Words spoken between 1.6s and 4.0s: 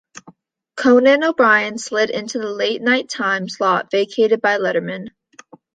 slid into the late night time slot